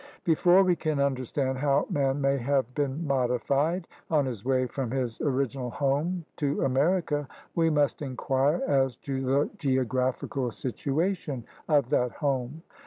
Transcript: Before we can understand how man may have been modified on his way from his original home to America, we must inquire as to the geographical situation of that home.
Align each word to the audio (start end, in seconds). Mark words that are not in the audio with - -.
Before 0.23 0.63
we 0.63 0.75
can 0.75 0.99
understand 0.99 1.59
how 1.59 1.85
man 1.87 2.19
may 2.21 2.39
have 2.39 2.73
been 2.73 3.05
modified 3.05 3.87
on 4.09 4.25
his 4.25 4.43
way 4.43 4.65
from 4.65 4.89
his 4.89 5.21
original 5.21 5.69
home 5.69 6.25
to 6.37 6.63
America, 6.63 7.27
we 7.53 7.69
must 7.69 8.01
inquire 8.01 8.63
as 8.65 8.95
to 9.05 9.21
the 9.23 9.51
geographical 9.59 10.49
situation 10.49 11.43
of 11.69 11.91
that 11.91 12.13
home. 12.13 12.63